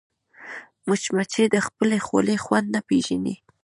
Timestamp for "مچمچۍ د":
0.87-1.57